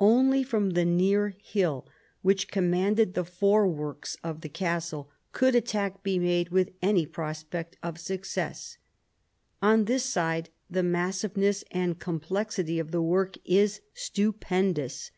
Only 0.00 0.42
from 0.42 0.70
the 0.70 0.86
near 0.86 1.36
hill, 1.42 1.86
which 2.22 2.48
commanded 2.48 3.12
the 3.12 3.22
foreworks 3.22 4.16
of 4.24 4.40
the 4.40 4.48
castle, 4.48 5.10
could 5.32 5.54
attack 5.54 6.02
be 6.02 6.18
made 6.18 6.48
with 6.48 6.70
any 6.80 7.04
prospect 7.04 7.76
of 7.82 8.00
success. 8.00 8.78
On 9.60 9.84
this 9.84 10.04
side 10.04 10.48
the 10.70 10.82
massiveness 10.82 11.64
and 11.70 11.98
complexity 11.98 12.78
of 12.78 12.92
the 12.92 13.02
work 13.02 13.36
is 13.44 13.82
stupendous. 13.92 15.10